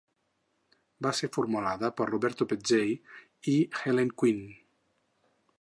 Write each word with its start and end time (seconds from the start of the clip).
Va 1.07 1.11
ser 1.19 1.29
formulada 1.37 1.91
per 2.01 2.09
Roberto 2.11 2.49
Peccei 2.53 2.97
i 3.55 3.57
Helen 3.83 4.13
Quinn. 4.23 4.45